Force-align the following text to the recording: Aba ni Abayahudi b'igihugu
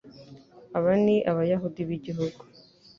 Aba 0.77 0.91
ni 1.03 1.15
Abayahudi 1.31 1.81
b'igihugu 1.87 2.41